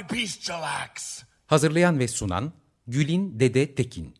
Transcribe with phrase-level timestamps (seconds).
[0.00, 1.22] Bestial acts.
[1.46, 2.52] Hazırlayan ve sunan
[2.86, 4.14] Gülin Dede Tekin.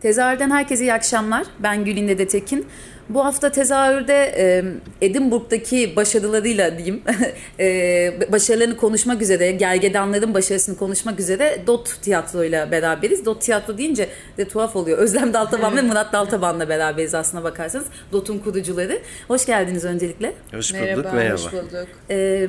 [0.00, 1.46] Tezahürden herkese iyi akşamlar.
[1.58, 2.66] Ben Gülin Dede Tekin.
[3.08, 4.64] Bu hafta tezahürde e,
[5.06, 7.02] Edinburgh'daki başarılarıyla diyeyim,
[7.60, 13.24] e, başarılarını konuşmak üzere, gergedanların başarısını konuşmak üzere Dot Tiyatro'yla beraberiz.
[13.24, 14.98] Dot Tiyatro deyince de tuhaf oluyor.
[14.98, 17.86] Özlem Daltaban ve Murat Daltaban'la beraberiz aslına bakarsanız.
[18.12, 19.02] Dot'un kurucuları.
[19.28, 20.32] Hoş geldiniz öncelikle.
[20.54, 21.34] Hoş bulduk, Merhaba, merhaba.
[21.34, 21.88] hoş bulduk.
[22.10, 22.48] E,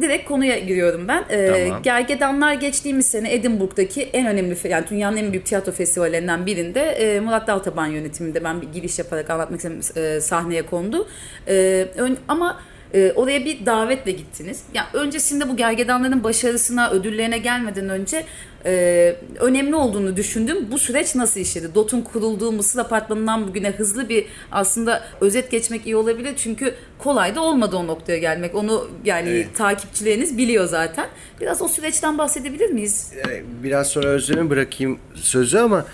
[0.00, 1.24] direkt konuya giriyorum ben.
[1.30, 1.82] Ee, Tamam.
[1.82, 7.46] Gergedanlar geçtiğimiz sene Edinburgh'daki en önemli, yani dünyanın en büyük tiyatro festivallerinden birinde e, Murat
[7.46, 11.08] Daltaban yönetiminde ben bir giriş yaparak anlatmak istedim e, sahneye kondu.
[11.48, 12.60] E, ön- ama
[12.94, 14.62] e, oraya bir davetle gittiniz.
[14.74, 18.24] Yani öncesinde bu gergedanların başarısına, ödüllerine gelmeden önce
[18.66, 20.66] e, önemli olduğunu düşündüm.
[20.70, 21.74] Bu süreç nasıl işledi?
[21.74, 26.32] DOT'un kurulduğu Mısır Apartmanı'ndan bugüne hızlı bir aslında özet geçmek iyi olabilir.
[26.36, 28.54] Çünkü kolay da olmadı o noktaya gelmek.
[28.54, 31.06] Onu yani takipçileriniz biliyor zaten.
[31.40, 33.12] Biraz o süreçten bahsedebilir miyiz?
[33.30, 35.86] Ee, Biraz sonra Özlem'e bırakayım sözü ama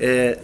[0.00, 0.36] e,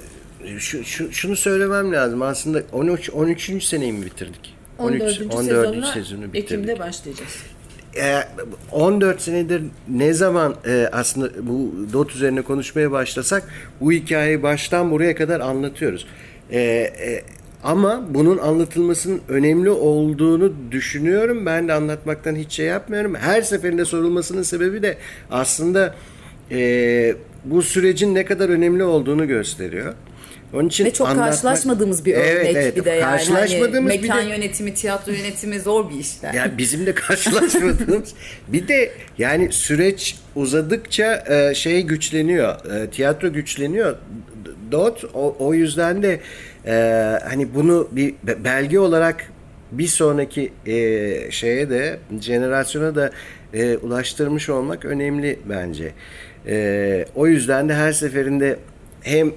[0.59, 2.23] şu, şu- şunu söylemem lazım.
[2.23, 3.65] Aslında 13 13.
[3.65, 4.56] seneyi mi bitirdik?
[4.79, 5.23] 14.
[5.35, 5.45] 14.
[5.45, 6.45] sezonuna sezonu bitirdik.
[6.45, 7.43] Ekim'de başlayacağız.
[7.97, 8.23] E,
[8.73, 13.49] 14 senedir ne zaman e, aslında bu DOT üzerine konuşmaya başlasak
[13.81, 16.07] bu hikayeyi baştan buraya kadar anlatıyoruz.
[16.51, 17.25] E, e,
[17.65, 21.47] ama bunun anlatılmasının önemli olduğunu düşünüyorum.
[21.47, 23.15] Ben de anlatmaktan hiç şey yapmıyorum.
[23.15, 24.99] Her seferinde sorulmasının sebebi de
[25.31, 25.95] aslında
[26.51, 27.15] e,
[27.45, 29.95] bu sürecin ne kadar önemli olduğunu gösteriyor.
[30.55, 32.77] Onun için Ve çok anlatmak- karşılaşmadığımız bir örnek Evet, evet.
[32.77, 33.03] bir de yani.
[33.03, 36.09] Hani Karşılaşmadığımız bir mekan de- yönetimi, tiyatro yönetimi zor bir iş.
[36.23, 36.59] Yani.
[36.59, 38.15] bizim de karşılaşmadığımız
[38.49, 42.75] bir de yani süreç uzadıkça e, şey güçleniyor.
[42.75, 43.97] e, tiyatro güçleniyor.
[44.73, 46.21] Dot o, o yüzden de
[46.67, 46.73] e,
[47.29, 49.33] hani bunu bir be- belge olarak
[49.73, 53.11] bir sonraki e, şeye de jenerasyona da
[53.55, 55.93] e, ulaştırmış olmak önemli bence.
[56.47, 58.57] E, o yüzden de her seferinde
[59.03, 59.33] hem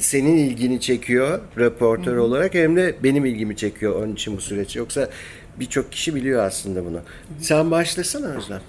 [0.00, 4.76] senin ilgini çekiyor röportör olarak hem de benim ilgimi çekiyor onun için bu süreç.
[4.76, 5.08] Yoksa
[5.60, 7.00] birçok kişi biliyor aslında bunu.
[7.40, 8.60] Sen başlasana Özlem.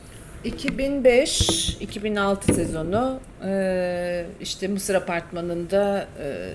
[0.45, 6.53] 2005-2006 sezonu e, işte Mısır apartmanında e,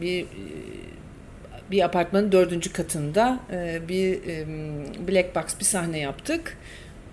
[0.00, 0.26] bir
[1.70, 4.18] bir apartmanın dördüncü katında e, bir
[5.08, 6.56] black box bir sahne yaptık.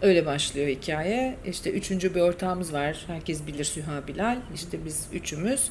[0.01, 1.35] Öyle başlıyor hikaye.
[1.45, 3.03] İşte üçüncü bir ortağımız var.
[3.07, 4.37] Herkes bilir Süha Bilal.
[4.55, 5.69] İşte biz üçümüz.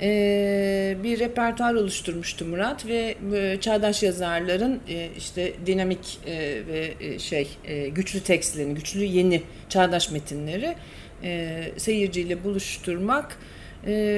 [0.00, 6.32] E, bir repertuar oluşturmuştu Murat ve e, çağdaş yazarların e, işte dinamik e,
[6.66, 10.74] ve e, şey e, güçlü tekstlerini, güçlü yeni çağdaş metinleri
[11.22, 13.38] e, seyirciyle buluşturmak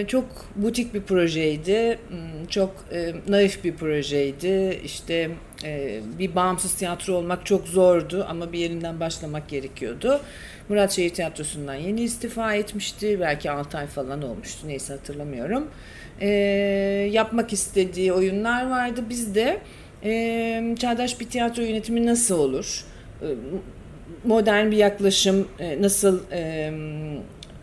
[0.08, 0.24] çok
[0.56, 4.80] butik bir projeydi, Hmm, çok e, naif bir projeydi.
[4.84, 5.30] İşte
[5.64, 10.20] e, bir bağımsız tiyatro olmak çok zordu ama bir yerinden başlamak gerekiyordu.
[10.68, 13.20] Murat Şehir Tiyatrosu'ndan yeni istifa etmişti.
[13.20, 14.68] Belki 6 ay falan olmuştu.
[14.68, 15.68] Neyse hatırlamıyorum.
[16.20, 16.28] E,
[17.12, 19.04] yapmak istediği oyunlar vardı.
[19.08, 19.60] Biz de
[20.04, 22.84] e, çağdaş bir tiyatro yönetimi nasıl olur?
[23.22, 23.26] E,
[24.24, 25.48] modern bir yaklaşım
[25.80, 26.20] nasıl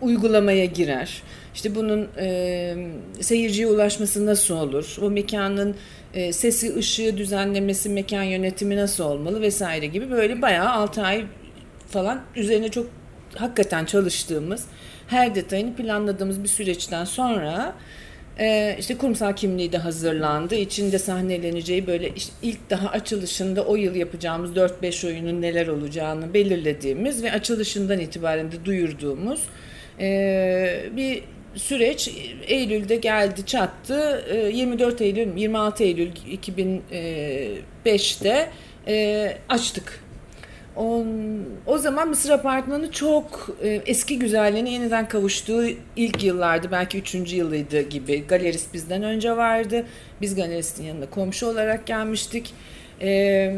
[0.04, 1.24] uygulamaya girer?
[1.56, 2.76] İşte bunun e,
[3.22, 4.98] seyirciye ulaşması nasıl olur?
[5.02, 5.76] O mekanın
[6.14, 11.26] e, sesi, ışığı düzenlemesi, mekan yönetimi nasıl olmalı vesaire gibi böyle bayağı 6 ay
[11.90, 12.88] falan üzerine çok
[13.36, 14.66] hakikaten çalıştığımız,
[15.08, 17.76] her detayını planladığımız bir süreçten sonra
[18.40, 20.56] e, işte kurumsal kimliği de hazırlandı.
[20.56, 27.24] İçinde sahneleneceği böyle işte ilk daha açılışında o yıl yapacağımız 4-5 oyunun neler olacağını belirlediğimiz
[27.24, 29.42] ve açılışından itibaren de duyurduğumuz
[30.00, 31.24] e, bir
[31.56, 32.12] süreç
[32.48, 34.26] Eylül'de geldi çattı.
[34.30, 38.50] E, 24 Eylül, 26 Eylül 2005'te
[38.88, 40.04] e, açtık
[41.66, 46.68] o, zaman Mısır Apartmanı çok e, eski güzelliğine yeniden kavuştuğu ilk yıllardı.
[46.72, 48.28] Belki üçüncü yılıydı gibi.
[48.28, 49.86] Galerist bizden önce vardı.
[50.22, 52.54] Biz galeristin yanına komşu olarak gelmiştik.
[53.02, 53.54] E,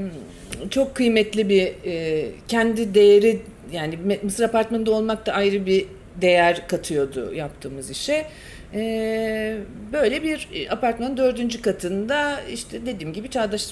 [0.70, 3.40] çok kıymetli bir e, kendi değeri
[3.72, 5.86] yani Mısır Apartmanı'nda olmak da ayrı bir
[6.22, 8.26] değer katıyordu yaptığımız işe.
[8.74, 9.58] E,
[9.94, 13.68] böyle bir apartmanın dördüncü katında işte dediğim gibi çağdaş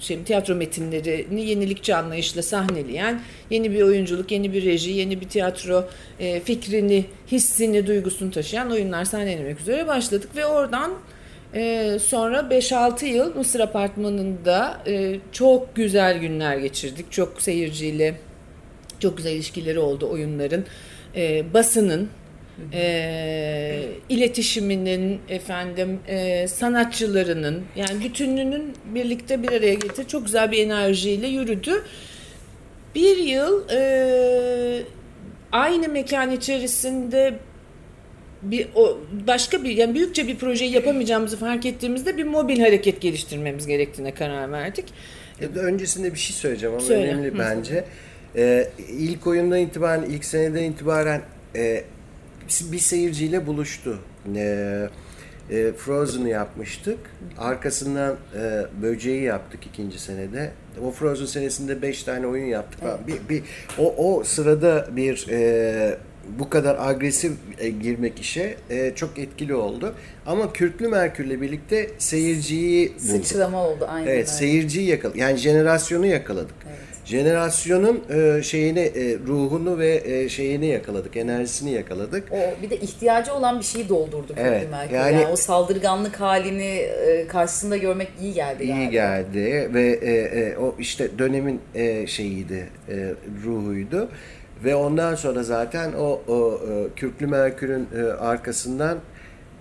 [0.00, 3.20] şey, tiyatro metinlerini yenilikçi anlayışla sahneleyen
[3.50, 5.88] yeni bir oyunculuk, yeni bir reji, yeni bir tiyatro
[6.20, 10.92] e, fikrini, hissini, duygusunu taşıyan oyunlar sahnelemek üzere başladık ve oradan
[11.54, 17.12] e, sonra 5-6 yıl Mısır Apartmanı'nda e, çok güzel günler geçirdik.
[17.12, 18.14] Çok seyirciyle
[19.00, 20.64] çok güzel ilişkileri oldu oyunların.
[21.16, 22.08] E, basının,
[22.72, 31.26] e, iletişiminin, efendim e, sanatçılarının yani bütününün birlikte bir araya getirip çok güzel bir enerjiyle
[31.26, 31.84] yürüdü.
[32.94, 34.82] Bir yıl e,
[35.52, 37.34] aynı mekan içerisinde
[38.42, 43.66] bir o başka bir yani büyükçe bir projeyi yapamayacağımızı fark ettiğimizde bir mobil hareket geliştirmemiz
[43.66, 44.84] gerektiğine karar verdik.
[45.56, 47.12] Öncesinde bir şey söyleyeceğim ama Söyle.
[47.12, 47.84] önemli bence.
[48.36, 51.22] Ee, ilk oyundan itibaren, ilk seneden itibaren
[51.56, 51.84] e,
[52.72, 53.98] bir seyirciyle buluştu.
[54.36, 54.88] Ee,
[55.50, 56.98] e, Frozen'ı yapmıştık.
[57.38, 60.50] Arkasından e, Böceği yaptık ikinci senede.
[60.84, 62.80] O Frozen senesinde beş tane oyun yaptık.
[62.80, 62.98] falan.
[63.06, 63.42] Bir, bir,
[63.78, 65.98] o, o sırada bir e,
[66.38, 69.94] bu kadar agresif e, girmek işe e, çok etkili oldu.
[70.26, 73.26] Ama Kürklü Merkür'le birlikte seyirciyi bulduk.
[73.26, 74.26] Sıçrama oldu aynen Evet, öyle.
[74.26, 75.20] seyirciyi yakaladık.
[75.20, 76.54] Yani jenerasyonu yakaladık.
[77.10, 82.32] Jenerasyonun e, şeyini, e, ruhunu ve e, şeyini yakaladık, enerjisini yakaladık.
[82.32, 84.96] O bir de ihtiyacı olan bir şeyi doldurdu Evet, Mercury.
[84.96, 88.90] yani- Yani, o saldırganlık halini e, karşısında görmek iyi geldi İyi galiba.
[88.90, 93.14] geldi ve e, e, o işte dönemin e, şeyiydi, e,
[93.46, 94.08] ruhuydu.
[94.64, 98.98] Ve ondan sonra zaten o, o e, Kürklü Merkür'ün e, arkasından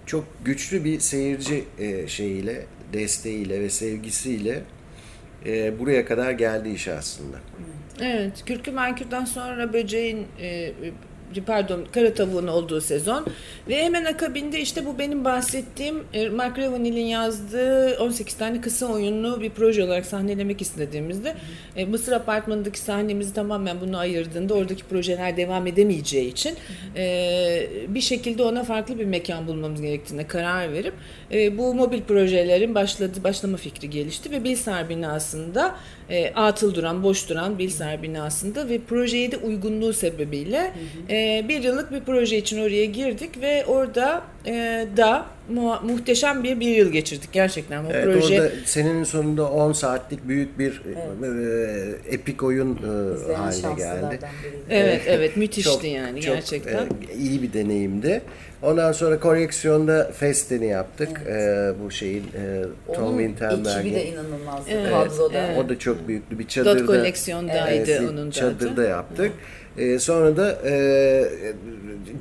[0.06, 2.62] çok güçlü bir seyirci e, şeyiyle,
[2.94, 4.62] desteğiyle ve sevgisiyle
[5.46, 7.38] e, buraya kadar geldi iş aslında.
[8.02, 10.74] Evet, Kürkü Merkür'den sonra böceğin e,
[11.46, 13.26] pardon kara tavuğun olduğu sezon.
[13.68, 19.42] Ve hemen akabinde işte bu benim bahsettiğim e, Mark Ravenhill'in yazdığı 18 tane kısa oyunlu
[19.42, 21.36] bir proje olarak sahnelemek istediğimizde
[21.76, 26.56] e, Mısır Apartmanı'ndaki sahnemizi tamamen bunu ayırdığında oradaki projeler devam edemeyeceği için
[26.96, 30.94] e, bir şekilde ona farklı bir mekan bulmamız gerektiğine karar verip
[31.32, 35.76] e, bu mobil projelerin başladı başlama fikri gelişti ve Bilsar binasında
[36.10, 40.74] e, atıl duran, boş duran Bilsar binasında ve projeye de uygunluğu sebebiyle
[41.10, 46.60] e, bir yıllık bir proje için oraya girdik ve orada e, da mu- muhteşem bir
[46.60, 47.84] bir yıl geçirdik gerçekten.
[47.86, 50.82] O Evet, proje orada senenin sonunda 10 saatlik büyük bir
[51.24, 52.76] e, epik oyun
[53.30, 54.20] e, haline geldi.
[54.70, 56.84] evet evet müthişti Çok- yani çok, gerçekten.
[56.84, 58.22] e, iyi bir deneyimdi.
[58.62, 61.22] Ondan sonra koleksiyonda Fest'ini yaptık.
[61.28, 62.64] E, bu şeyin e,
[62.96, 63.80] Tom Onun Winterberg'in.
[63.80, 65.38] ekibi de inanılmazdı Evet, kadroda.
[65.38, 65.58] evet.
[65.66, 66.80] O da çok büyüklü bir çadırda.
[66.80, 68.90] Dot koleksiyondaydı Evet, onun Çadırda zaten.
[68.90, 69.32] yaptık.
[69.80, 70.74] E, sonra da e,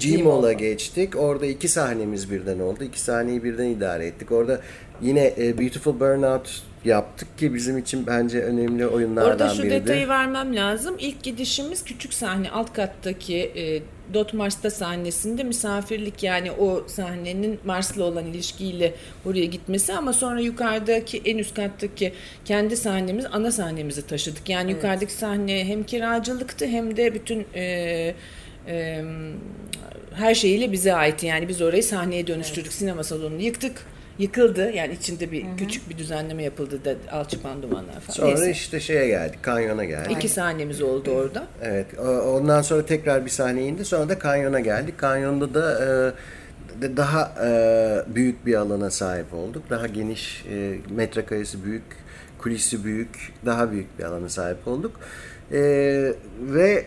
[0.03, 1.17] Gmall'a geçtik.
[1.17, 2.85] Orada iki sahnemiz birden oldu.
[2.85, 4.33] İki sahneyi birden idare ettik.
[4.33, 4.61] Orada
[5.03, 9.75] yine e, Beautiful Burnout yaptık ki bizim için bence önemli oyunlardan Orada şu biriydi.
[9.75, 10.97] detayı vermem lazım.
[10.99, 13.83] İlk gidişimiz küçük sahne alt kattaki e,
[14.15, 18.95] Dot Mars'ta sahnesinde misafirlik yani o sahnenin Mars'la olan ilişkiyle
[19.27, 22.13] oraya gitmesi ama sonra yukarıdaki en üst kattaki
[22.45, 24.49] kendi sahnemiz ana sahnemizi taşıdık.
[24.49, 28.15] Yani yukarıdaki sahne hem kiracılıktı hem de bütün e,
[28.69, 29.05] e,
[30.15, 31.23] her şeyiyle bize ait.
[31.23, 32.73] Yani biz orayı sahneye dönüştürdük.
[32.73, 33.87] Sinema salonunu yıktık.
[34.19, 34.71] Yıkıldı.
[34.71, 38.17] Yani içinde bir küçük bir düzenleme yapıldı da alçıpan dumanlar falan.
[38.17, 38.51] Sonra Neyse.
[38.51, 40.17] işte şeye geldik, kanyona geldik.
[40.17, 41.47] İki sahnemiz oldu orada.
[41.63, 41.87] Evet,
[42.27, 43.85] ondan sonra tekrar bir sahne indi.
[43.85, 44.99] Sonra da kanyona geldik.
[44.99, 45.85] Kanyonda da
[46.83, 49.63] e, daha e, büyük bir alana sahip olduk.
[49.71, 51.85] Daha geniş, e, metrekaresi büyük,
[52.39, 55.01] kulisi büyük, daha büyük bir alana sahip olduk.
[55.53, 55.61] E,
[56.41, 56.87] ve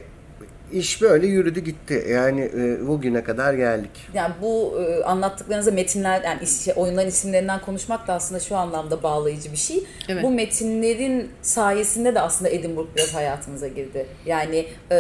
[0.72, 2.06] iş böyle yürüdü gitti.
[2.10, 3.92] Yani e, bugüne kadar geldik.
[4.14, 9.04] Yani bu e, anlattıklarınızda metinler yani is- şey, oyunların isimlerinden konuşmak da aslında şu anlamda
[9.04, 9.84] bağlayıcı bir şey.
[10.10, 10.24] Evet.
[10.24, 14.06] Bu metinlerin sayesinde de aslında Edinburgh biraz hayatınıza girdi.
[14.26, 14.98] Yani e,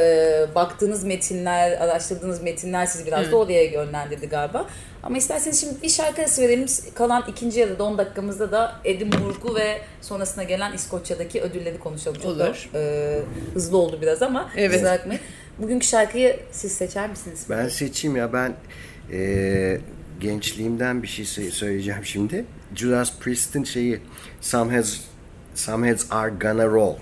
[0.55, 4.65] baktığınız metinler, araştırdığınız metinler sizi biraz da oraya yönlendirdi galiba.
[5.03, 6.65] Ama isterseniz şimdi bir şarkı arası verelim.
[6.95, 12.17] Kalan ikinci ya da 10 dakikamızda da Edinburgh'u ve sonrasına gelen İskoçya'daki ödülleri konuşalım.
[12.23, 12.69] Çok da, Olur.
[12.75, 13.19] e,
[13.53, 14.71] hızlı oldu biraz ama Evet.
[15.59, 17.45] Bugünkü şarkıyı siz seçer misiniz?
[17.49, 18.53] Ben seçeyim ya ben
[19.11, 19.77] e,
[20.19, 22.45] gençliğimden bir şey sö- söyleyeceğim şimdi.
[22.75, 23.99] Judas Priest'in şeyi
[24.41, 24.97] Some Heads,
[25.55, 26.95] Some Heads Are Gonna Roll.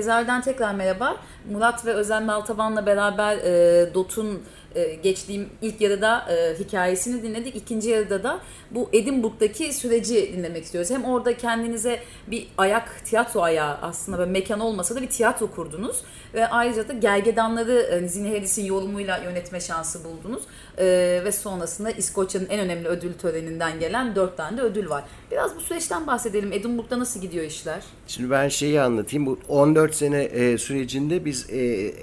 [0.00, 1.16] Tezahürden tekrar merhaba.
[1.50, 4.42] Murat ve Özen Baltaban'la beraber e, DOT'un
[4.74, 7.56] e, geçtiğim ilk yarıda e, hikayesini dinledik.
[7.56, 10.90] İkinci yarıda da bu Edinburgh'daki süreci dinlemek istiyoruz.
[10.90, 15.96] Hem orada kendinize bir ayak, tiyatro ayağı aslında böyle mekan olmasa da bir tiyatro kurdunuz.
[16.34, 20.42] Ve ayrıca da Gergedanları e, Zine Harris'in yorumuyla yönetme şansı buldunuz.
[20.78, 20.86] E,
[21.24, 25.04] ve sonrasında İskoçya'nın en önemli ödül töreninden gelen dört tane de ödül var.
[25.30, 26.52] Biraz bu süreçten bahsedelim.
[26.52, 27.82] Edinburgh'da nasıl gidiyor işler?
[28.06, 29.26] Şimdi ben şeyi anlatayım.
[29.26, 31.58] Bu 14 sene e, sürecinde biz e,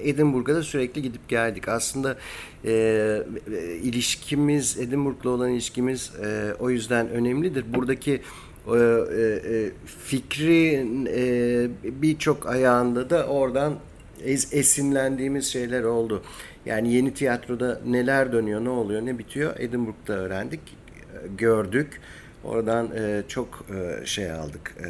[0.08, 1.68] Edinburgh'a da sürekli gidip geldik.
[1.68, 2.16] Aslında
[2.64, 7.64] e, e, ilişkimiz, Edinburgh'la olan ilişkimiz e, o yüzden önemlidir.
[7.74, 11.68] Buradaki e, e, fikrin e,
[12.02, 13.74] birçok ayağında da oradan
[14.24, 16.22] es, esinlendiğimiz şeyler oldu.
[16.66, 20.60] Yani yeni tiyatroda neler dönüyor, ne oluyor, ne bitiyor Edinburgh'da öğrendik,
[21.38, 22.00] gördük.
[22.48, 23.66] Oradan e, çok
[24.02, 24.88] e, şey aldık, e,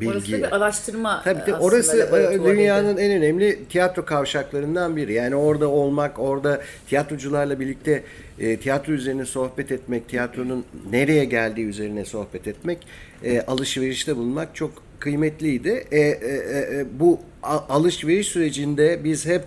[0.00, 0.10] bilgi.
[0.10, 1.96] Orası da bir araştırma Tabii de aslında orası
[2.32, 5.12] e, dünyanın en önemli tiyatro kavşaklarından biri.
[5.12, 8.02] Yani orada olmak, orada tiyatrocularla birlikte
[8.38, 12.78] e, tiyatro üzerine sohbet etmek, tiyatronun nereye geldiği üzerine sohbet etmek,
[13.24, 15.84] e, alışverişte bulunmak çok kıymetliydi.
[15.90, 19.42] E, e, e, bu a- alışveriş sürecinde biz hep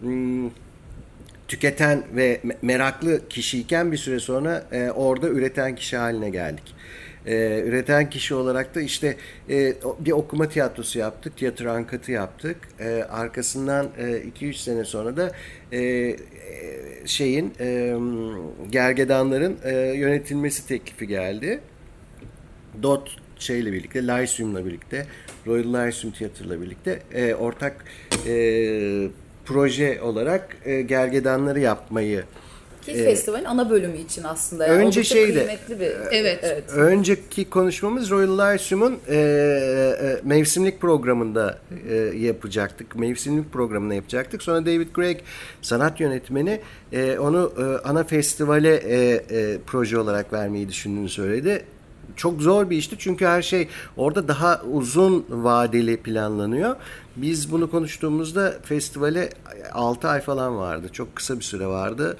[0.00, 0.50] hmm,
[1.48, 6.74] tüketen ve me- meraklı kişiyken bir süre sonra e, orada üreten kişi haline geldik.
[7.26, 9.16] E, üreten kişi olarak da işte
[9.50, 12.56] e, bir okuma tiyatrosu yaptık, tiyatro ankatı yaptık.
[12.80, 13.88] E, arkasından
[14.40, 15.32] 2-3 sene sonra da
[15.72, 16.16] e, e,
[17.06, 17.96] şeyin e,
[18.70, 21.60] gergedanların e, yönetilmesi teklifi geldi.
[22.82, 25.06] Dot şeyle birlikte, Lyceum'la birlikte,
[25.46, 27.84] Royal Lyceum Theatre'la birlikte e, ortak
[28.26, 29.08] e,
[29.44, 32.24] proje olarak e, gergedanları yapmayı
[32.92, 34.66] Ki festivalin ana bölümü için aslında.
[34.66, 35.92] Yani Önce şeydi, kıymetli bir.
[36.10, 36.44] Evet.
[36.74, 41.58] Önceki konuşmamız Royal Lyceum'un e, e, mevsimlik programında
[41.90, 42.96] e, yapacaktık.
[42.96, 44.42] Mevsimlik programını yapacaktık.
[44.42, 45.18] Sonra David Craig
[45.62, 46.60] sanat yönetmeni
[46.92, 51.64] e, onu e, ana festivale e, e, proje olarak vermeyi düşündüğünü söyledi.
[52.16, 56.76] Çok zor bir işti çünkü her şey orada daha uzun vadeli planlanıyor.
[57.16, 59.30] Biz bunu konuştuğumuzda festivale
[59.72, 60.88] 6 ay falan vardı.
[60.92, 62.16] Çok kısa bir süre vardı.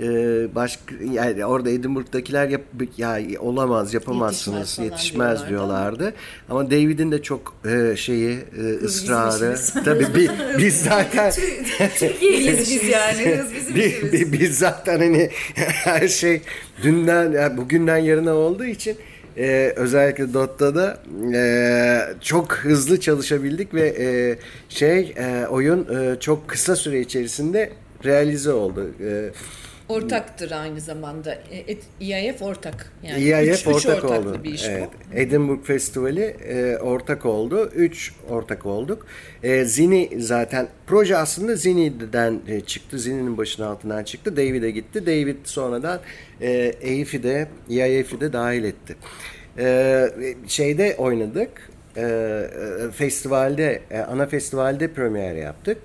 [0.00, 2.60] Ee, başka yani orada Edinburgh'dakiler yap,
[2.96, 6.14] ya olamaz yapamazsınız Yetişmez yetişmez diyorlardı diyorlardı.
[6.48, 9.56] Ama David'in de çok e, şeyi e, ısrarı.
[9.84, 11.32] Tabii bi- biz zaten
[11.98, 13.36] Türkiye'liyiz biz yani.
[13.36, 14.12] Hız bizim bi- işimiz.
[14.12, 15.30] bi- biz zaten hani
[15.84, 16.40] her şey
[16.82, 18.96] dünden yani bugünden yarına olduğu için
[19.38, 20.98] e, özellikle Dot'ta da
[21.34, 24.38] e, çok hızlı çalışabildik ve e,
[24.68, 27.70] şey e, oyun e, çok kısa süre içerisinde
[28.04, 28.90] realize oldu.
[29.00, 29.30] E,
[29.88, 31.34] Ortaktır aynı zamanda.
[31.34, 32.92] E, EIF ortak.
[33.02, 34.44] Yani EIF üç, üç ortak ortaklı oldu.
[34.44, 34.88] bir iş evet.
[35.12, 35.18] bu.
[35.18, 37.70] Edinburgh Festivali e, ortak oldu.
[37.74, 39.06] Üç ortak olduk.
[39.42, 42.98] E, Zini zaten proje aslında Zini'den e, çıktı.
[42.98, 44.36] Zini'nin başının altından çıktı.
[44.36, 45.06] David'e gitti.
[45.06, 46.00] David sonradan
[46.40, 46.50] e,
[46.80, 48.96] EIF'i de EIF'i de dahil etti.
[49.58, 50.08] E,
[50.48, 51.70] şeyde oynadık.
[51.96, 55.78] E, e, festivalde, e, ana festivalde premier yaptık.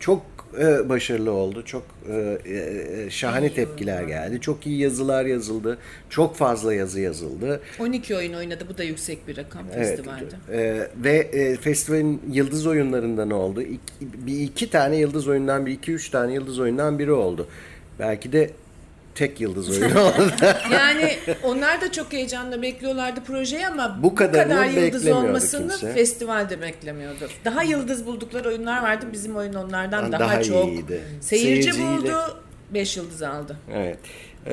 [0.00, 0.22] Çok
[0.60, 1.64] e, başarılı oldu.
[1.64, 4.40] Çok e, e, şahane tepkiler geldi.
[4.40, 5.78] Çok iyi yazılar yazıldı.
[6.10, 7.60] Çok fazla yazı yazıldı.
[7.80, 8.64] 12 oyun oynadı.
[8.68, 9.88] Bu da yüksek bir rakam Evet.
[9.88, 10.24] festivalde.
[10.52, 13.62] E, ve e, festivalin yıldız oyunlarından oldu.
[13.62, 17.46] İki, bir iki tane yıldız oyundan bir, iki üç tane yıldız oyundan biri oldu.
[17.98, 18.50] Belki de
[19.14, 20.12] tek yıldız oyunu.
[20.72, 25.92] Yani onlar da çok heyecanla bekliyorlardı projeyi ama Bu bu kadar yıldız olmasını kimse.
[25.94, 27.28] festivalde beklemiyordu.
[27.44, 29.06] Daha yıldız buldukları oyunlar vardı.
[29.12, 30.68] Bizim oyun onlardan Daha daha, çok.
[30.68, 31.00] iyiydi.
[31.20, 32.38] Seyirci Seyirciyle- buldu.
[32.74, 33.56] 5 yıldız aldı.
[33.74, 33.98] evet.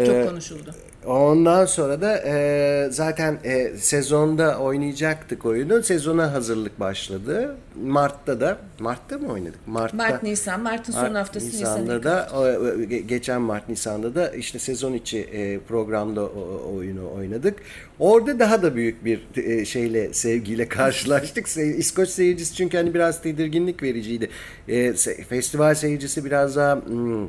[0.05, 0.75] Çok E, konuşuldu.
[1.05, 5.83] Ondan sonra da e, zaten e, sezonda oynayacaktık oyunu.
[5.83, 7.55] Sezona hazırlık başladı.
[7.83, 8.57] Mart'ta da.
[8.79, 9.67] Mart'ta mı oynadık?
[9.67, 9.97] Mart'ta.
[9.97, 10.61] Mart, Nisan.
[10.61, 15.19] Mart'ın son Mart, haftası Nisan'da da o, ge- geçen Mart Nisan'da da işte sezon içi
[15.19, 17.59] e, programda o, oyunu oynadık.
[17.99, 21.47] Orada daha da büyük bir e, şeyle sevgiyle karşılaştık.
[21.57, 24.29] İskoç seyircisi çünkü hani biraz tedirginlik vericiydi.
[24.67, 24.93] E,
[25.29, 27.27] festival seyircisi biraz daha hmm,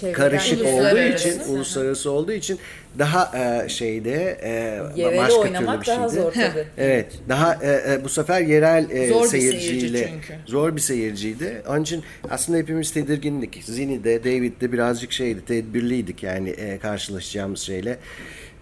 [0.00, 2.58] Çevreden- karışık olduğu için, uluslararası olduğu için
[2.98, 4.50] daha e, şeyde e,
[5.00, 6.22] Yereli başka oynamak türlü bir daha şeydi.
[6.22, 6.64] zor tabii.
[6.78, 7.06] Evet.
[7.28, 10.40] Daha e, e, bu sefer yerel e, Zor bir seyirciyle seyirci çünkü.
[10.46, 11.62] zor bir seyirciydi.
[11.68, 13.60] Onun için aslında hepimiz tedirgindik.
[13.64, 17.98] Zini'de, David'de birazcık şeydi, tedbirliydik yani e, karşılaşacağımız şeyle.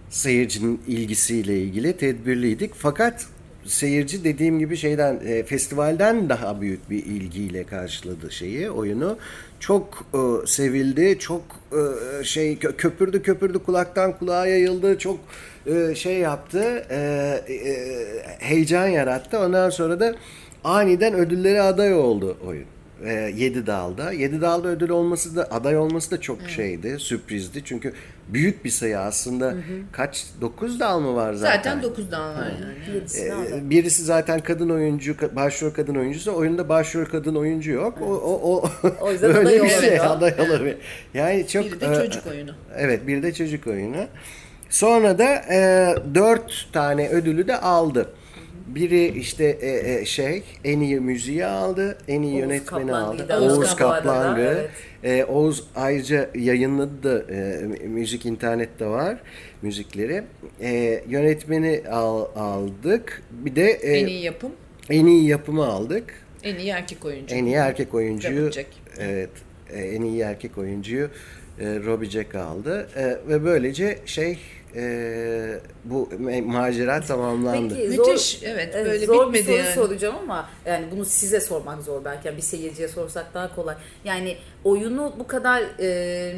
[0.09, 2.71] Seyircinin ilgisiyle ilgili tedbirliydik.
[2.75, 3.25] Fakat
[3.65, 9.17] seyirci dediğim gibi şeyden e, festivalden daha büyük bir ilgiyle karşıladı şeyi, oyunu.
[9.63, 14.97] Çok e, sevildi, çok e, şey kö- köpürdü köpürdü kulaktan kulağa yayıldı.
[14.97, 15.19] Çok
[15.65, 16.97] e, şey yaptı, e,
[17.53, 17.75] e,
[18.39, 19.39] heyecan yarattı.
[19.39, 20.15] Ondan sonra da
[20.63, 22.65] aniden ödüllere aday oldu oyun.
[23.05, 24.11] E, 7 dalda.
[24.11, 27.61] 7 dalda ödül olması da aday olması da çok şeydi, sürprizdi.
[27.65, 27.93] Çünkü
[28.27, 29.55] büyük bir sayı aslında.
[29.91, 31.55] Kaç 9 dal mı var zaten?
[31.55, 33.03] Zaten 9 dal var yani.
[33.17, 36.33] Ee, Birisi zaten kadın oyuncu, başrol kadın oyuncusu.
[36.35, 37.97] Oyunda başrol kadın oyuncu yok.
[38.01, 38.69] O o o,
[39.01, 40.75] O yüzden öyle aday bir şey aday olamıyor.
[41.13, 42.51] Yani çok Biri de e, çocuk oyunu.
[42.77, 44.05] Evet, bir de çocuk oyunu.
[44.69, 48.09] Sonra da e, dört tane ödülü de aldı.
[48.67, 53.39] Biri işte e, e, şey en iyi müziği aldı, en iyi Oğuz yönetmeni Kaplangı aldı.
[53.41, 54.69] Oğuz Oğuz Kaplangı, evet.
[55.03, 59.17] E, Oğuz ayrıca yayınladı da e, müzik internette var
[59.61, 60.23] müzikleri.
[60.61, 63.21] E, yönetmeni al, aldık.
[63.31, 64.51] Bir de e, En iyi yapım,
[64.89, 66.13] en iyi yapımı aldık.
[66.43, 67.35] en iyi erkek oyuncu.
[67.35, 68.51] En iyi erkek oyuncuyu
[68.99, 69.29] evet
[69.73, 71.09] e, en iyi erkek oyuncuyu
[71.59, 74.37] e, Robbie Jack aldı E, ve böylece şey
[74.75, 76.09] e, bu
[76.45, 77.75] macera tamamlandı.
[77.75, 79.73] Peki, Müthiş, evet, böyle zor bitmedi bir soru yani.
[79.75, 83.75] soracağım ama yani bunu size sormak zor belki Yani bir seyirciye sorsak daha kolay.
[84.05, 86.35] Yani oyunu bu kadar e,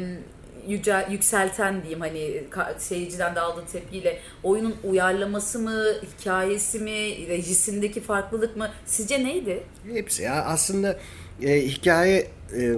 [0.68, 2.44] yüce, yükselten diyeyim hani
[2.78, 5.84] seyirciden de aldığı tepkiyle oyunun uyarlaması mı,
[6.20, 9.62] hikayesi mi, rejisindeki farklılık mı sizce neydi?
[9.92, 10.96] Hepsi ya aslında
[11.42, 12.26] e, hikaye
[12.58, 12.76] e,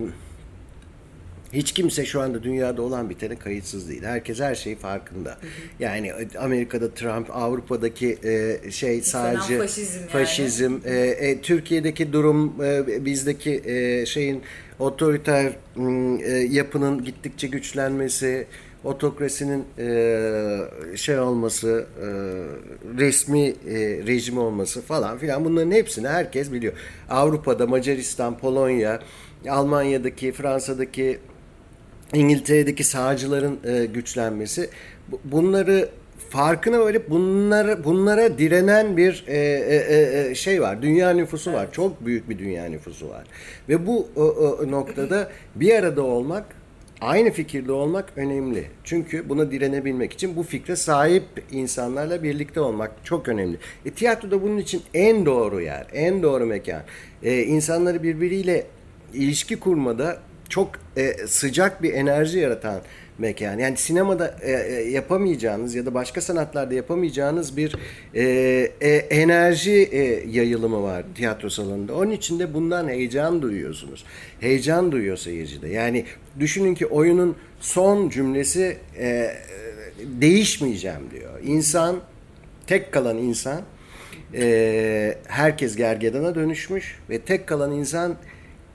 [1.53, 4.03] hiç kimse şu anda dünyada olan bitene kayıtsız değil.
[4.03, 5.39] Herkes her şey farkında.
[5.81, 10.11] Yani e, Amerika'da Trump, Avrupa'daki e, şey sadece faşizm yani.
[10.11, 14.43] faşizm, e, e, Türkiye'deki durum e, bizdeki e, şeyin
[14.79, 15.53] otoriter
[16.21, 18.47] e, yapının gittikçe güçlenmesi,
[18.85, 22.07] otokrasinin e, şey olması, e,
[22.99, 23.55] resmi e,
[24.07, 26.73] rejim olması falan filan bunların hepsini herkes biliyor.
[27.11, 29.01] Avrupa'da Macaristan, Polonya,
[29.49, 31.19] Almanya'daki, Fransa'daki,
[32.15, 34.71] İngiltere'deki sağcıların e, güçlenmesi
[35.09, 35.89] bu- bunları
[36.31, 40.83] farkına varıp bunlara bunlara direnen bir e, e, e, e, şey var.
[40.83, 41.73] Dünya nüfusu var.
[41.73, 43.25] Çok büyük bir dünya nüfusu var.
[43.69, 46.45] Ve bu o, o noktada bir arada olmak,
[47.01, 48.65] aynı fikirde olmak önemli.
[48.85, 53.59] Çünkü buna direnebilmek için bu fikre sahip insanlarla birlikte olmak çok önemli.
[53.87, 56.83] E, tiyatro da bunun için en doğru yer, en doğru mekan.
[57.23, 58.67] E, insanları birbiriyle
[59.15, 60.19] ilişki kurmada
[60.49, 62.81] çok e, sıcak bir enerji yaratan
[63.19, 63.59] mekan.
[63.59, 67.77] Yani sinemada e, e, yapamayacağınız ya da başka sanatlarda yapamayacağınız bir
[68.15, 68.23] e,
[68.81, 71.95] e, enerji e, yayılımı var tiyatro salonunda.
[71.95, 74.05] Onun için de bundan heyecan duyuyorsunuz.
[74.41, 75.69] Heyecan duyuyor seyircide.
[75.69, 76.05] Yani
[76.41, 79.31] düşünün ki oyunun son cümlesi e,
[80.05, 81.33] değişmeyeceğim diyor.
[81.45, 81.97] İnsan,
[82.67, 83.63] tek kalan insan
[84.35, 88.17] e, herkes gergedana dönüşmüş ve tek kalan insan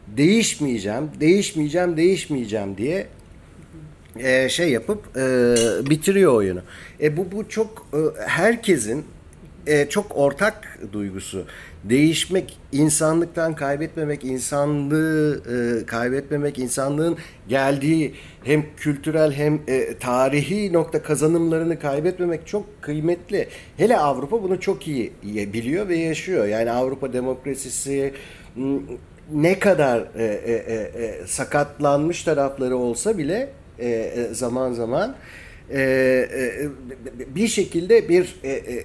[0.07, 3.07] değişmeyeceğim, değişmeyeceğim, değişmeyeceğim diye
[4.19, 5.55] e, şey yapıp e,
[5.89, 6.61] bitiriyor oyunu.
[7.01, 9.05] E bu bu çok e, herkesin
[9.67, 11.45] e, çok ortak duygusu.
[11.83, 18.13] Değişmek, insanlıktan kaybetmemek, insanlığı e, kaybetmemek, insanlığın geldiği
[18.43, 23.47] hem kültürel hem e, tarihi nokta kazanımlarını kaybetmemek çok kıymetli.
[23.77, 26.45] Hele Avrupa bunu çok iyi biliyor ve yaşıyor.
[26.45, 28.13] Yani Avrupa demokrasisi
[29.31, 35.15] ne kadar e, e, e, e, sakatlanmış tarafları olsa bile e, e, zaman zaman
[35.69, 36.67] e, e,
[37.36, 38.83] bir şekilde bir e, e,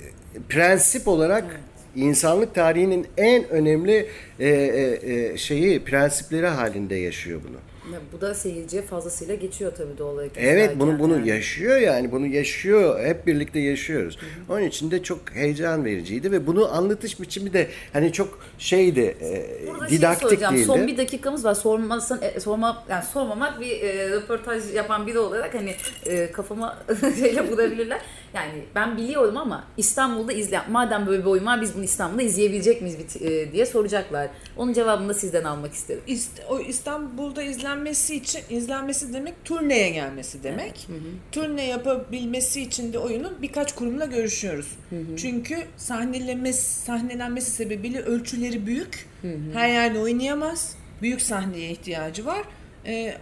[0.48, 1.60] prensip olarak
[1.96, 4.06] insanlık tarihinin en önemli
[4.40, 7.56] e, e, e, şeyi prensipleri halinde yaşıyor bunu.
[7.92, 10.30] Ya bu da seyirciye fazlasıyla geçiyor tabii doğal olarak.
[10.36, 11.28] Evet bunu bunu yani.
[11.28, 14.18] yaşıyor yani bunu yaşıyor hep birlikte yaşıyoruz.
[14.48, 19.46] Onun için de çok heyecan vericiydi ve bunu anlatış biçimi de hani çok şeydi e,
[19.68, 20.54] Burada şey didaktik soracağım.
[20.54, 20.66] değildi.
[20.66, 21.54] Son bir dakikamız var.
[21.54, 25.74] Sormasan, e, sorma, yani sormamak bir e, röportaj yapan biri olarak hani
[26.06, 26.78] e, kafama
[27.18, 28.00] şeyle vurabilirler.
[28.34, 32.82] Yani ben biliyorum ama İstanbul'da izleyen, madem böyle bir oyun var biz bunu İstanbul'da izleyebilecek
[32.82, 34.28] miyiz e, diye soracaklar.
[34.56, 36.02] Onun cevabını da sizden almak isterim.
[36.06, 40.88] İst- o İstanbul'da izlenmesi için izlenmesi demek turneye gelmesi demek.
[41.32, 44.68] Turne yapabilmesi için de oyunun birkaç kurumla görüşüyoruz.
[45.16, 49.06] Çünkü sahnelenmesi, sahnelenmesi sebebiyle ölçüleri büyük.
[49.52, 50.76] Her yerde oynayamaz.
[51.02, 52.42] Büyük sahneye ihtiyacı var.
[52.86, 53.14] Ee,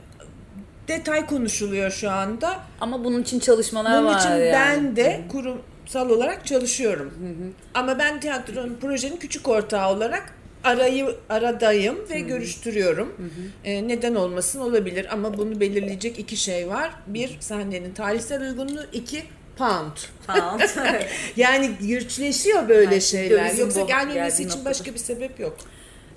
[0.88, 2.56] detay konuşuluyor şu anda.
[2.80, 4.52] Ama bunun için çalışmalar Bunun var için yani.
[4.52, 7.14] ben de kurumsal olarak çalışıyorum.
[7.74, 10.32] Ama ben tiyatronun projenin küçük ortağı olarak
[10.64, 13.14] arayı aradayım ve görüştürüyorum.
[13.64, 16.90] Ee, neden olmasın olabilir ama bunu belirleyecek iki şey var.
[17.06, 19.22] Bir sahnenin tarihsel uygunluğu, iki
[19.58, 19.96] pound.
[20.26, 20.58] Tamam.
[21.36, 23.54] Yani güçleşiyor böyle Ay, şeyler.
[23.54, 24.64] Yoksa bu gelmemesi için noktada.
[24.70, 25.56] başka bir sebep yok.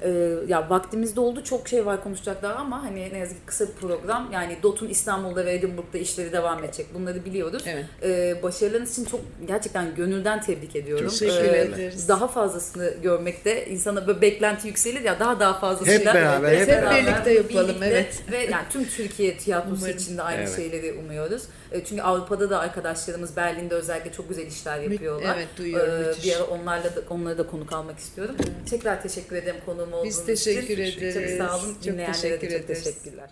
[0.01, 0.09] E,
[0.47, 3.73] ya vaktimizde oldu çok şey var konuşacak daha ama hani ne yazık ki kısa bir
[3.73, 4.29] program.
[4.33, 6.85] Yani DOT'un İstanbul'da ve Edinburgh'da işleri devam edecek.
[6.93, 7.63] Bunları biliyoruz.
[7.67, 7.85] Evet.
[8.03, 11.09] E, başarılarınız için çok gerçekten gönülden tebrik ediyorum.
[11.09, 12.07] Teşekkür E, ederiz.
[12.09, 15.99] Daha fazlasını görmekte insana böyle beklenti yükselir ya daha daha fazlasıyla.
[15.99, 18.23] Hep beraber, hep Hep birlikte yapalım, evet.
[18.31, 19.97] Ve yani tüm Türkiye tiyatrosu Umarım.
[19.97, 20.55] için de aynı Evet.
[20.55, 21.43] şeyleri umuyoruz.
[21.71, 25.35] E, Çünkü Avrupa'da da arkadaşlarımız Berlin'de özellikle çok güzel işler yapıyorlar.
[25.37, 26.23] evet, duyuyorum, E.
[26.23, 28.35] Bir ara onlarla da, onları da konuk almak istiyorum.
[28.69, 30.99] Tekrar teşekkür ederim konuğum olduğunuz Biz teşekkür için.
[30.99, 31.37] ederiz.
[31.39, 31.73] Çok sağ olun.
[31.73, 32.83] Çok Dinleyenlere teşekkür de çok ederiz.
[32.83, 33.29] teşekkürler.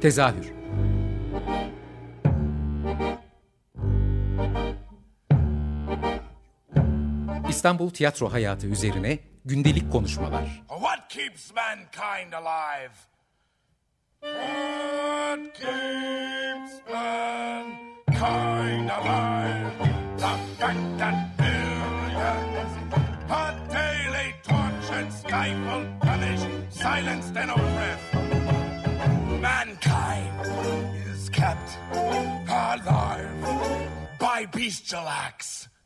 [0.00, 0.52] Tezahür
[7.48, 10.62] İstanbul tiyatro hayatı üzerine gündelik konuşmalar.
[10.68, 12.92] What keeps mankind alive?
[14.20, 19.97] What keeps mankind alive?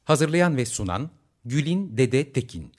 [0.04, 1.10] Hazırlayan ve sunan
[1.44, 2.72] Gülin Dede Tekin.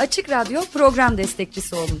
[0.00, 2.00] Açık Radyo program destekçisi olun.